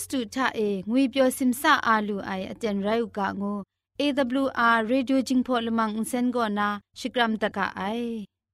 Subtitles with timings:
[0.00, 3.58] စ္စတုထအေငွေပြောစိမဆာအာလူအိုင်အတန်ရိုက်ကငို
[4.00, 6.68] AWR Radio Jingpho Lamang Unsen go na
[6.98, 8.04] Shikram taka ai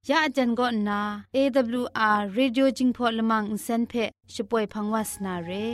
[0.09, 0.99] ya ajan go na
[1.37, 5.67] AWR Radio Jingpho Lamang Unsen phe shipoi phangwas na re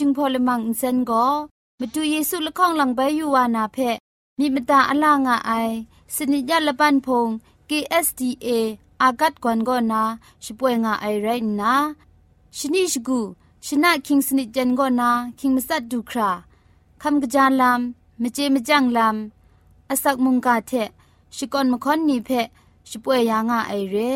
[0.00, 1.26] จึงพอลมังเซนก็
[1.80, 3.96] มาดูเยซูละข้องหลังใบยูวานาเพะ
[4.38, 5.70] มีมตาอลางอ้าย
[6.14, 7.28] สนิยาละปันพง
[7.68, 8.48] KSDA
[9.02, 10.02] อากัดกวนกอนา
[10.44, 11.28] ช่วยงาไอไร
[11.60, 11.74] นะ
[12.56, 13.20] ชนิชกู
[13.66, 16.30] ชนะคิงสนิจันกอนาคิงมัสัดดูครา
[17.02, 20.72] คำกระจายลำมเจมจังลำอาศักมุงกาเท
[21.36, 22.30] ชิกอนมคอนนีเพ
[22.90, 24.14] ช่วยยางาไอเร่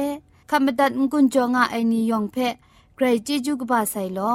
[0.50, 2.54] คำบัดมุงกุนจงาไอนิยองเพะ
[2.94, 4.20] ใครเจจูกบาไซล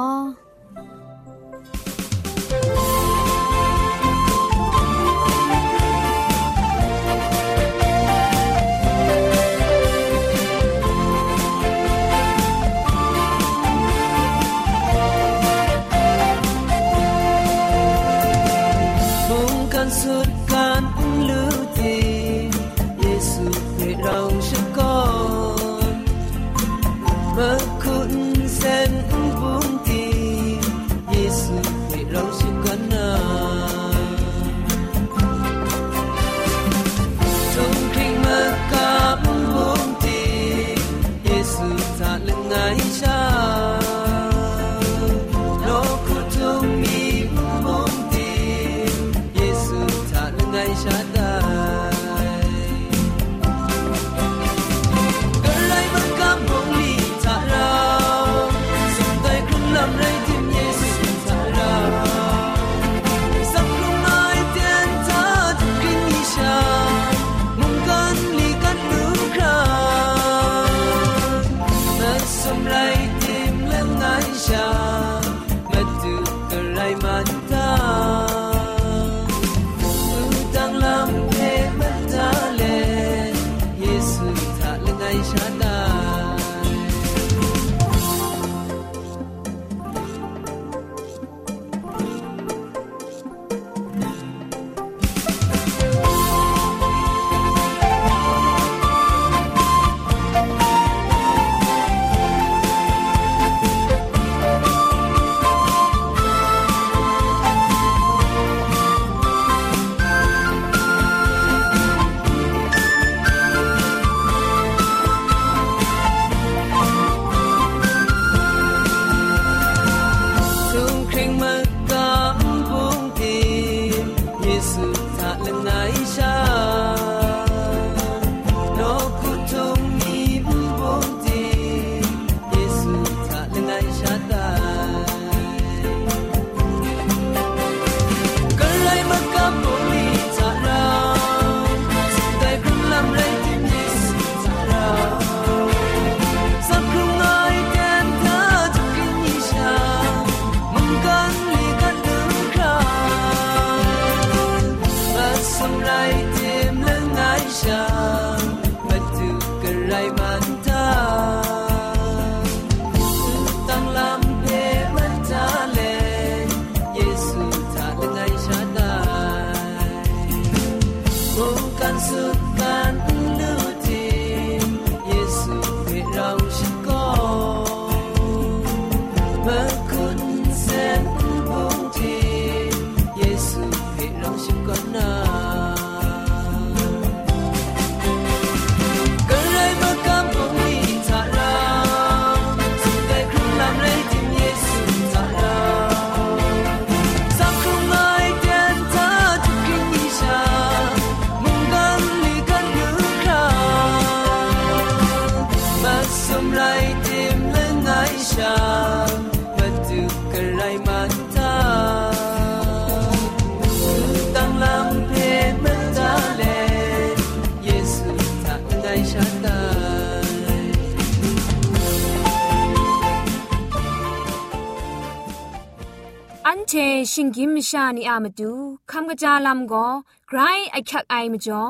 [226.72, 226.76] เช
[227.12, 228.52] ชิงกิมชานีอามาดู
[228.90, 229.86] คำกระจาลำก็
[230.28, 230.38] ไกร
[230.72, 231.64] ไอคักไอมาจ่อ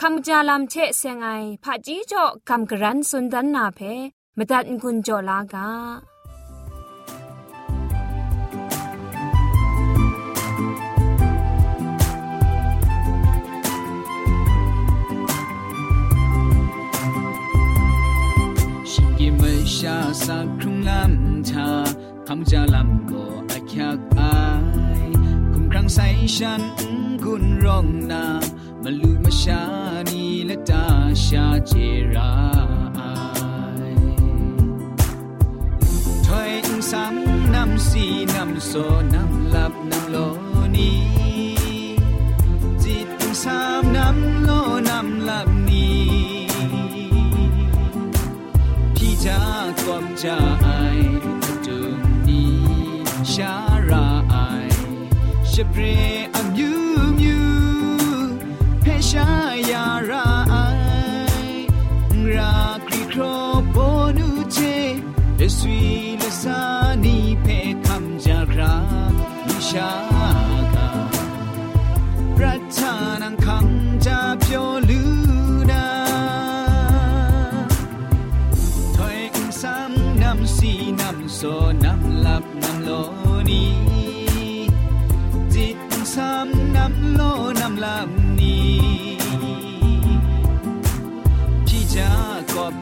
[0.00, 1.28] คำกระจาลำเชเซงไอ
[1.62, 3.80] ผาจีจ่อคำกระรันสุนดันนาเพ
[4.36, 5.68] มตัดกุญจ่อลากา
[18.90, 19.42] ชิงกิม
[19.76, 21.68] ชาสักครุงลำชา
[22.26, 24.05] คำจาลำก็คักอคุมครั้ง
[25.94, 26.62] ใส่ฉัน
[27.24, 28.26] คุณร้องนา
[28.82, 29.62] มาลูมาชา
[30.10, 30.86] นีและตา
[31.26, 31.72] ชาเจ
[32.14, 32.32] รา
[32.98, 33.12] อา
[33.92, 33.94] ย
[36.26, 36.52] ถอย
[36.90, 37.14] สัง
[37.54, 38.72] นำสีนำโซ
[39.14, 40.16] นำหลับนำโล
[40.76, 40.92] นี
[42.84, 43.08] จิต
[43.42, 44.50] สามน้ำโล
[44.88, 46.04] น้ำลับนี้
[48.94, 49.40] พี่จา
[49.84, 50.65] กอบจะไอจุ
[55.56, 55.82] ชเปร
[56.34, 56.42] อั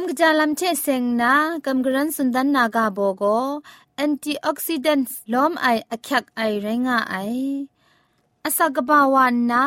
[0.00, 1.34] ำกระจายลำเชเซงนะ
[1.66, 3.24] กำกรันสุนดันนากาโบโก
[3.96, 7.16] แอนตี้ออกซิเดนต์ล้อมไออักยักไอไรงาไอ
[8.44, 9.64] อาศักบาวันนะ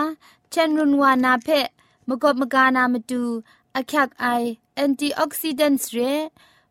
[0.50, 1.48] เชนรุนวานาเพ
[2.08, 3.24] มกบมกานามาดู
[3.76, 4.26] อักยักไอ
[4.76, 6.00] แอนตี้ออกซิเดนต์เร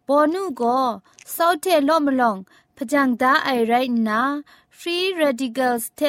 [0.06, 0.62] บอนูโก
[1.34, 2.36] ซาวเทล้อมลอง
[2.76, 3.72] พจังดาไอไร
[4.08, 4.20] นะ
[4.78, 6.00] ฟรีเรดิเคิลส์เท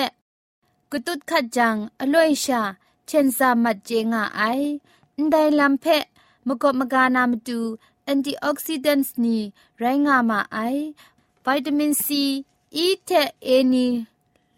[0.92, 2.62] กุตุดขัดจังอลอยชา
[3.06, 4.42] เชนซามัดเจงาไอ
[6.47, 7.61] มกบมกานามดู
[8.05, 9.41] แอนตี้ออกซิเดนต์นี่
[9.79, 10.59] ไรงามาไอ
[11.45, 12.25] วิตามินซี
[12.77, 13.11] อีเท
[13.45, 13.87] เอนี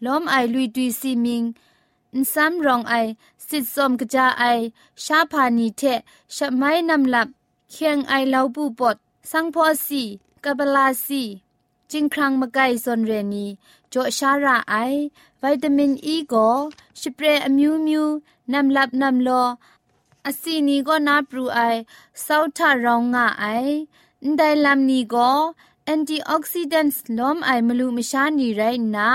[0.05, 1.43] ล้อมไอลุยดุยซีมิง
[2.13, 2.93] อินซัมรองไอ
[3.47, 4.43] สิทซอมกะจาไอ
[5.03, 5.81] ชาพานีเท
[6.35, 7.27] ชะไม้นำลับ
[7.71, 8.95] เคียงไอลาบูปด
[9.31, 10.03] สังพอซี
[10.43, 11.23] กะบลาซี
[11.91, 13.45] จิงครังมะไกซอนเรนี
[13.93, 14.75] จอชาราไอ
[15.41, 16.49] วิตามินอีก็
[16.99, 18.05] สเปรย์มิวมิว
[18.53, 19.43] นำลับนำลอ
[20.28, 21.80] အစီနီကိုနာပရူအိုင်
[22.26, 23.74] စောက်ထရောင်းငါအိုင်
[24.22, 25.38] အန်ဒိုင်လမ်နီကို
[25.86, 29.10] အန်တီအောက်ဆီဒန့်စ်လုံးအိုင်မလူမရှာနီရိုင်နာ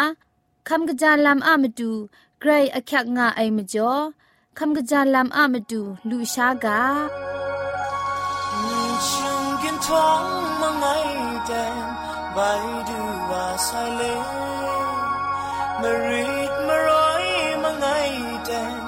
[0.67, 1.91] คำกระจาลำอามาดู
[2.39, 3.93] ไกรอคักงาไอมาจ่อ
[4.57, 6.81] คำกระจาลำอามาดูลูชากา
[9.09, 10.21] ฉันกินท้อง
[10.61, 10.85] มังไง
[11.47, 11.83] แดง
[12.33, 12.37] ใบ
[12.89, 12.99] ดู
[13.29, 14.01] ว่าใส่เล
[15.81, 17.25] มารีดมาร้อย
[17.63, 17.85] มังไง
[18.45, 18.81] แดง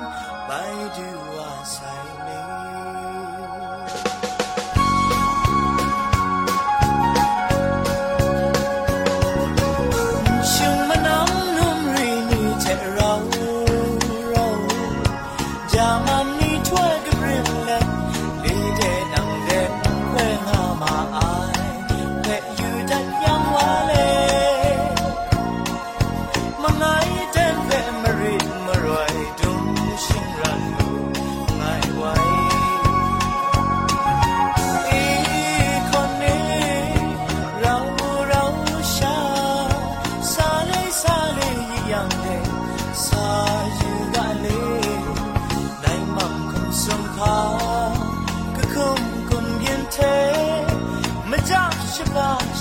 [0.45, 0.51] ใบ
[0.97, 1.28] ดู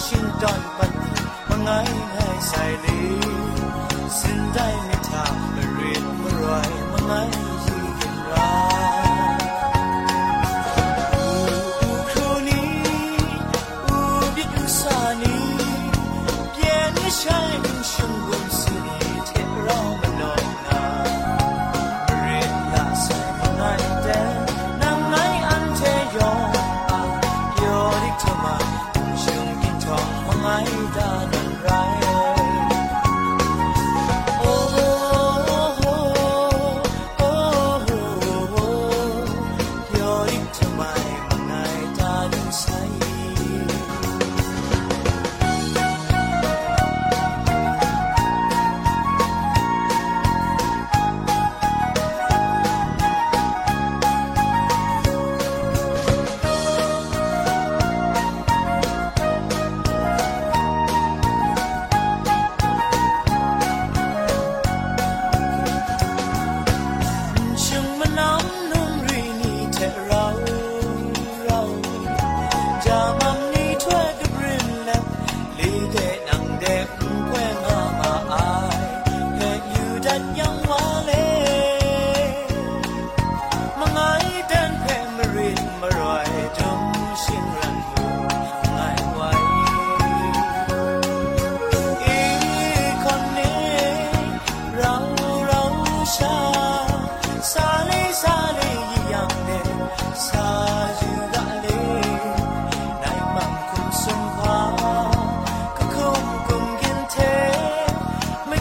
[0.01, 0.93] ရှင်တိုင်းပတ်
[1.49, 3.38] မငိုင်းငိုင်းဆိုင်လေး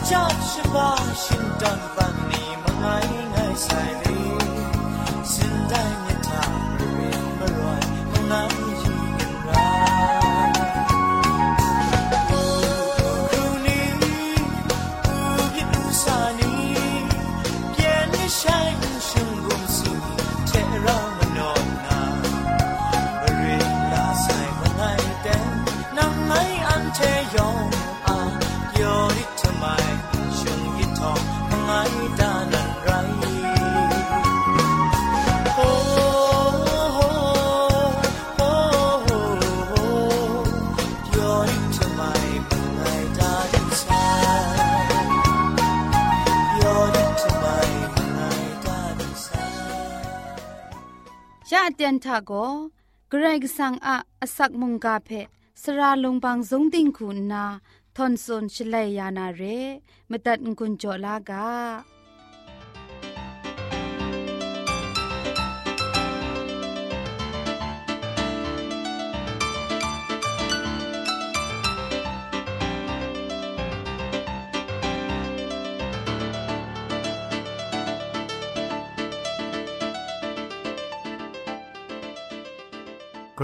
[0.09, 2.05] 下十八，心肝นบ้
[2.83, 2.87] 爱
[3.37, 4.28] งฉั
[51.77, 52.33] เตียนทาโก
[53.11, 55.11] เกรกสังอะอสักมุงกาเพ
[55.63, 57.45] สระลงบางสงติงคุณนา
[57.97, 59.43] ทอนซนชลัยยานาเร
[60.11, 61.49] มตัดกุญจลากา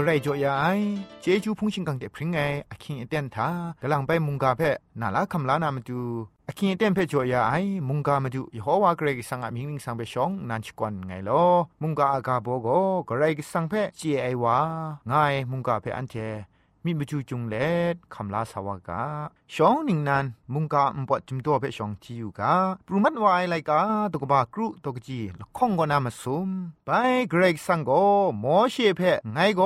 [0.04, 0.80] ไรจ่อยาย
[1.20, 2.38] เจจูพุงชิงกังเดพริ้งไง
[2.70, 3.48] อคิงเตียนทา
[3.82, 4.62] กำลังไปมุงกาเพ
[5.00, 6.00] นาลาคำลานามาดู
[6.48, 11.42] อคิงเตียนเพจ่อยายมุงกามาดูยโฮวาเกรกสังอามิงมิงสังเปชองนันชกวนไงลอ
[11.82, 12.68] มุงกาอากาโบโก
[13.08, 14.56] กระไรสังเพเจไอวา
[15.08, 15.12] ไง
[15.50, 16.14] มุงกาเพอันเท
[16.85, 17.55] มิมจูจุงเล
[17.93, 19.03] ดคำลาสาวกา
[19.53, 22.53] ชองนิงนันมุงกาอุปจุมตัวเพชองที่อยู่กา
[22.85, 23.79] ปรุมัดวายไลกา
[24.11, 26.49] ตกบากรุตกจีละข้องก็นามาซุม
[26.85, 26.89] ไป
[27.29, 27.91] เกรกสังโก
[28.39, 29.01] โมเชเพ
[29.33, 29.61] ไงโก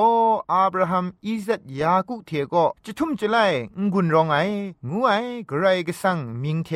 [0.52, 2.54] อับราฮัมอิซัดยากุเทโก
[2.84, 3.36] จะทุ่มจะไล
[3.92, 4.36] งุนรองไอ
[4.88, 5.12] งูไอ
[5.48, 6.70] เกรกสังมิงเท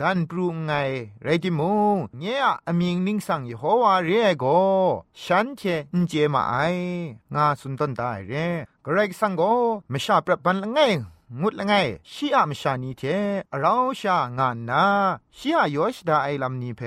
[0.00, 0.72] ดันปรุงไง
[1.22, 1.72] ไรติมู
[2.18, 4.44] เนี่ยอมิงนิงสังยโฮวาเรโก
[5.22, 5.62] ฉันเท
[5.94, 6.54] นเจมาไอ
[7.34, 8.34] งาสุนตันได้เร
[8.86, 9.42] กรกสังโก
[9.90, 10.80] ไม่ชาปรับบันละไง
[11.38, 11.74] งุดละไง
[12.12, 13.02] ชีอะมชานีเท
[13.58, 14.84] เราชางานนา
[15.36, 16.82] ชีอะยอชดาไอลัมนีเพ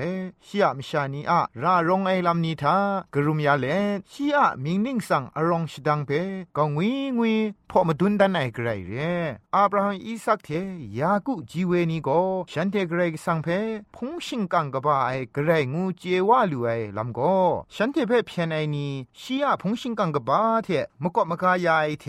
[0.45, 2.77] ชีอะมชานีอะรารองไอลัมนีทา
[3.13, 3.65] กรุมยาเล
[4.11, 6.11] ชีอะมิงนิ่งสังอรองชดังเพ
[6.57, 7.35] กงวีงวี
[7.69, 8.93] พอมาดุนดันไอกรเร
[9.55, 10.49] อับราฮัมอีสักเท
[10.99, 12.09] ยากุจีเวนีโก
[12.51, 13.47] ฉันเทกรสังเพ
[13.95, 17.19] พงชิงกังกบาไอกรงูเจวาลูไอลัมโก
[17.75, 18.87] ฉันเทเพเพียนไอนี
[19.19, 20.67] ชีอะพงชิงกังกบาเท
[21.03, 22.05] มกอมกายาไอเท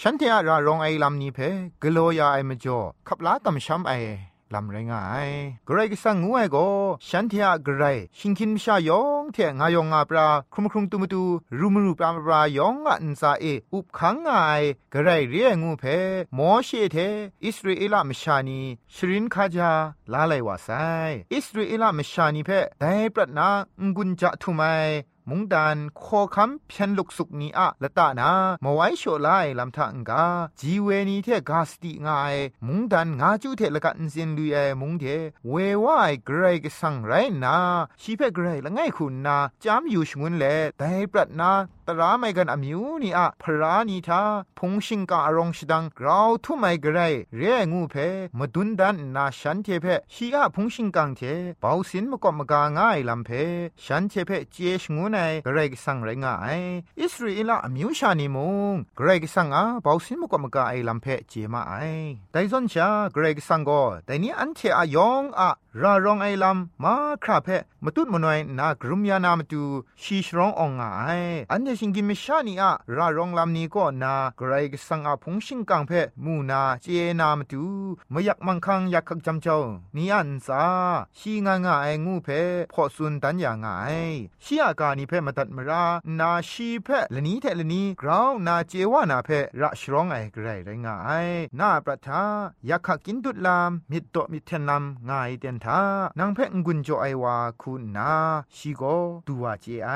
[0.00, 1.38] ฉันเทอะรารองไอลัมนีเพ
[1.82, 3.94] กโลยาไอมจ่อขับลาตำช้ำไอ
[4.54, 5.28] ลำไรงาย
[5.68, 6.56] กรกสังงวยโก
[7.08, 11.24] ฉันเทียกรายชิงคินมชายองเทงายองอาปราครุมครุมตุมตู
[11.58, 14.62] รุมรูปามปรายองอันซาเออุบขังงาย
[14.94, 15.84] กรเรียงูเพ
[16.36, 16.96] มอเชเท
[17.44, 18.60] อิสราเอลมชานี
[18.94, 19.72] ชรินคาจา
[20.12, 20.68] ลาไลวาไซ
[21.34, 22.84] อิสราเอลมชานีเพได
[23.14, 23.50] ปรนา
[23.84, 24.62] งกุญจะทุไม
[25.30, 28.30] มุงดานโคคำเพียนลุกสุกนี้อะละตานา
[28.64, 30.24] มาไว้โชไลลำทางกา
[30.60, 32.34] จีเวนีเทกาสติงาย
[32.66, 35.04] มุงดานงาจูเทละกันเซนลุยมุงเท
[35.50, 37.12] เววายเกรกสังไร
[37.44, 37.56] นา
[38.02, 40.44] ชีเพเกรละไงคุณนาจามอยู่ชงุนเล
[40.78, 41.52] แต่ปรัดนา
[41.88, 44.22] ตราไม่กันอมิวนี่อะพรานีทา
[44.58, 47.00] พงชิงกาอรองชดังกราวทุไม่กระไร
[47.36, 47.94] เรงูเพ
[48.38, 51.20] มดุนดันนาฉันเทเพชีอะพงชิงกังเท
[51.60, 53.30] เบาสินมกอมกาง่ายลำเพ
[53.84, 56.60] ฉันเทเพเจชงูไนกระไรสังไรง่าย
[57.00, 58.38] อิสราเอลอมิวชานิม
[58.72, 61.74] งเกระไรสังอาเบาสินมกอมกาไอลำเพเจมาไอ
[62.32, 65.50] ไดซอนชาเกระไรสังก็แต่นี้อันเทอายองอะ
[65.82, 67.48] รารองไอลำมมาคราเพ
[67.84, 69.62] มตุดมนวยนากรุมยานามตู
[70.02, 70.82] ชีชรององไง
[71.50, 75.92] อันเดชิงกิมชานีอะรารองลำนี้ก็นาเกรกสังอาพงชิงกังเพ
[76.24, 76.86] มูนาเจ
[77.20, 77.62] นามตู
[78.12, 79.58] มยักมังคังยักขักจำเจ้า
[79.96, 80.64] นี่อันซา
[81.18, 82.28] ชีงางาไองูเพ
[82.72, 83.66] พอสุนตันยางไง
[84.44, 85.84] ชีอากานีเพมาตัดมรา
[86.20, 89.28] นาชีเพละนี้แทละนี้กราวนาเจวานาเพ
[89.60, 91.28] ระชรองไอไกรไรงาย
[91.60, 92.22] นาประทา
[92.68, 95.80] ยักขักกินดุดลามมิดโตมิเทนลามง่ายเตียนทา
[96.18, 98.12] นางเพงกุนจไอวาคุณนา
[98.56, 98.82] ชีโก
[99.26, 99.90] ตัวเจไอ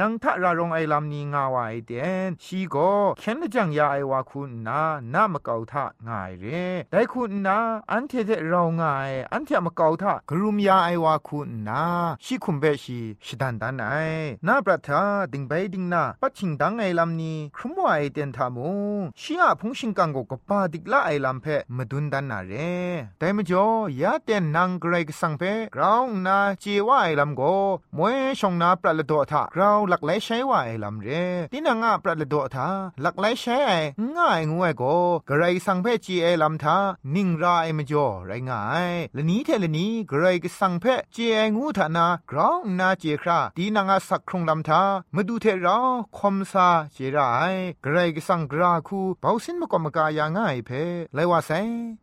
[0.00, 1.92] นางทะรารองไอลำนี้งาวาไอเด
[2.28, 2.76] นชีโก
[3.18, 4.80] เข็นจังยาไอวาคุณนา
[5.14, 6.44] นามะเกาทะง่ายเร
[6.92, 7.58] ได้คุณนา
[7.90, 11.82] อันเทเทเราง่าย อันเทมะเกาทะกรุมยาไอวาคุณนา
[12.24, 13.86] ชีคุมเบชีชิดันดันไอ
[14.48, 15.02] นาปรัทา
[15.32, 18.68] ดิงไปดิงนาปัจฉิงดังไอลำนี้ครุมวาไอเดนทามุ
[19.20, 22.52] ชีอาพงชิงกังโกกปาดิกละไอลำเพมดุนดันนาเร
[23.18, 23.66] แต่มจ่อ
[24.02, 25.42] ยาเตนนางเกรกสังเพ
[25.74, 27.42] กราวนาจีว่าไอลำโก
[27.96, 31.08] มวยชงนาปรัละโดทากราวหลักไหลใช้ว่าไอลำเร
[31.52, 32.68] ตินางาปรัละโดทา
[33.02, 33.72] หลักไหลใช้ไอ
[34.16, 34.82] ง่ายงวยโก
[35.28, 35.48] กระ
[44.34, 47.28] ไรสังลำทารมายละนี้เทละนี้กระไรก็สังเจราวนาเจครงาสักรงลำทามาดูเทราคอมซาเจรา
[47.84, 50.70] กระไรกสังกราคูเบาสินมกมกายาง่ายเพ
[51.14, 51.50] ไลว่าไซ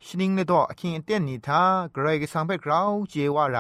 [0.06, 1.64] ชนิงเลดออคิงเตียนนีทา
[1.96, 3.60] กระไรกสังเพกราวเจว่าไร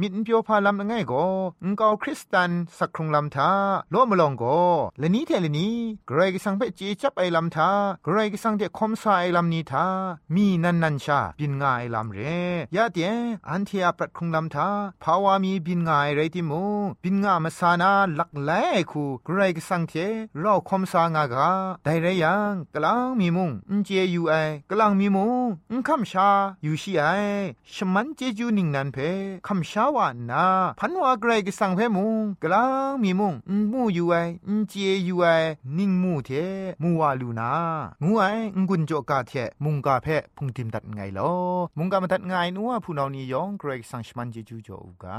[0.00, 1.26] มิดเปียวพาลำง่ายก็
[1.64, 3.50] งกาวคริสตันสักครงลำทา
[3.90, 4.60] โลมลองก็
[4.98, 5.74] และนี้เทลนี้
[6.06, 7.70] เกรกสังเพจีจับไอลำทา
[8.04, 9.86] เกรกสังเดคมซาไอลำนี้ทา
[10.34, 12.18] มีนันนันชาบินง่ายลำเร
[12.76, 13.12] ยาเดีย
[13.48, 14.68] อันเทียปรัดครงลำทา
[15.02, 16.64] ภาวามีบินง่ายไรติมู
[17.02, 18.52] บินง่ามาสานานาลักไล
[18.90, 19.94] คูไกรก็สังเท
[20.40, 21.50] เราคมสางากา
[21.84, 24.34] ไดเรยังกลางมีมุงอุเจยูไอ
[24.70, 26.30] กลางมีมุงอุคัมชา
[26.62, 27.04] อยู่ชีไอ
[27.74, 28.96] ชมันเจจูนิงนันเพ
[29.46, 30.46] คัมชาวานา
[30.78, 34.14] พันวาไกรก็สังเพมุงกลางมีมุงอุมูยูไอ
[34.48, 34.74] อุเจ
[35.08, 35.24] ยูไอ
[35.76, 36.30] นิงมูเท
[36.82, 37.50] มูวาลูนา
[38.02, 38.24] งูไอ
[38.56, 39.32] อุกุนโจกาเท
[39.64, 41.32] มุงกาเพพุงติมตัดไงลอ
[41.78, 45.18] มุงกามาตัดไงนัวผู้นานียองไกรกสังชมันเจจูโจอูกา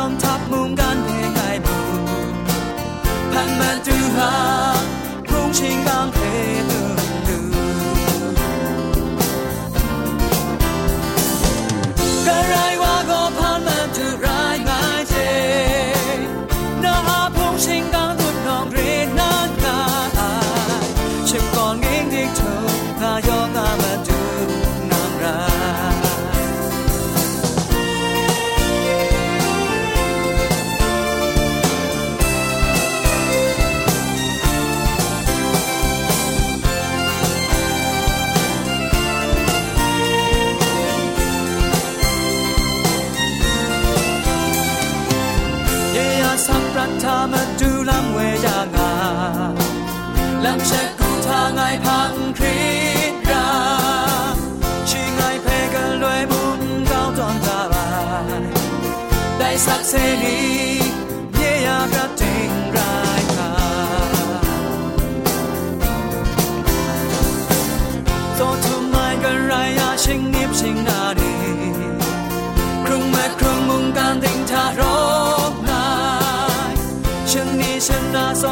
[0.00, 0.96] ฉันนาจอมทับมุงการ
[6.14, 6.18] เพ
[6.68, 6.99] ล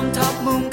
[0.03, 0.68] นนา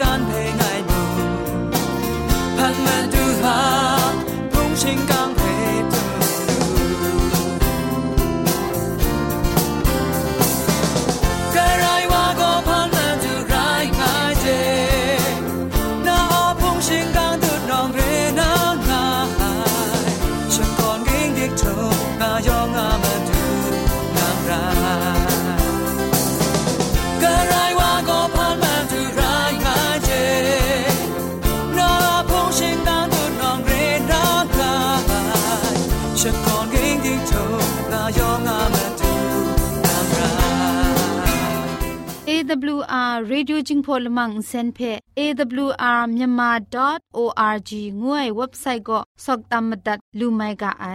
[43.15, 47.71] AWR Radio Jingpo Lamang Insen phe AWR Myanmar.org
[48.04, 50.86] งวยเว็บไซต์ก็สอกตามมดัดลูไมกะไอ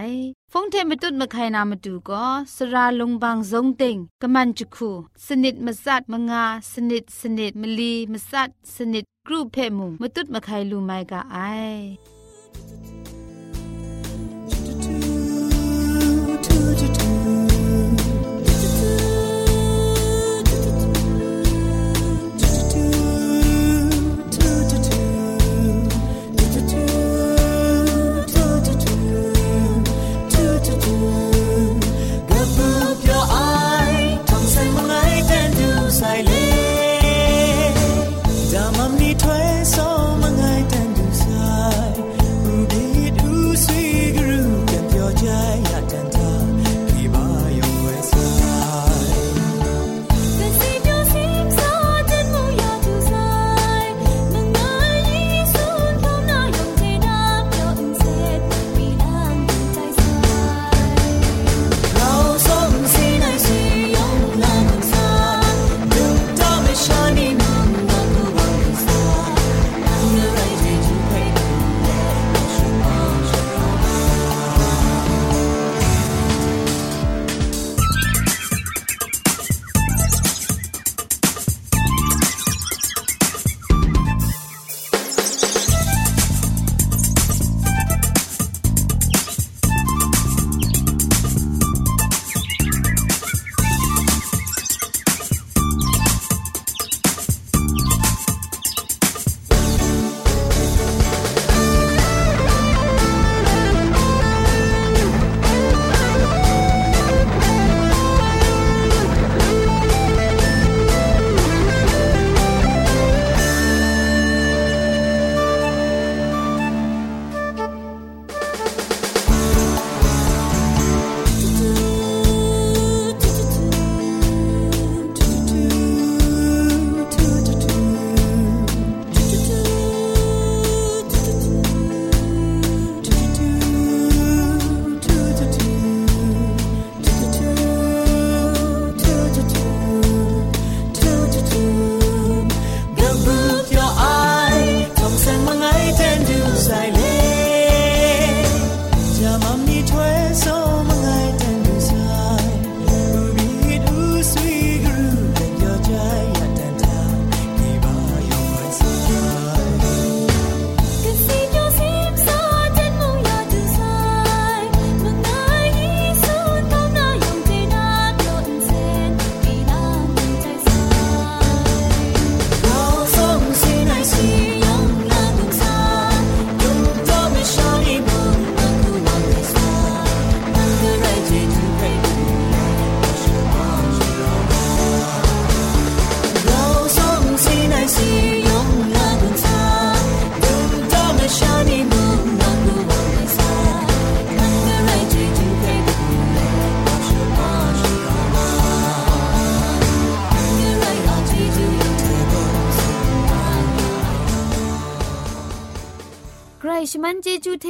[0.51, 4.91] ฟงเทมตุดมะไคนามาดูก็สราลงบางซงเต็งกะมันจุคู
[5.25, 11.37] สนิดมะสัดมะงาสนิดสนิดมะลีมะสัดสนิดกรุเพมุงมะตุดมะไคลูไมกะไอ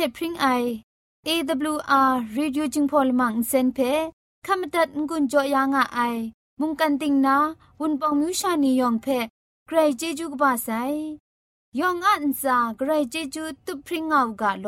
[0.04, 0.48] เจพริงไอ
[1.28, 3.80] AWR Reducing Polymer เซนเพ
[4.46, 6.16] ขมตัดงุนจอยางอ้าย
[6.60, 7.38] มุงกันติงนา
[7.80, 9.08] วุนปองมิวชานียองเพ
[9.68, 10.70] ใครเจจูกบาไซ
[11.80, 14.68] ยองอันซาใครเจจูตุพริงเอากาโล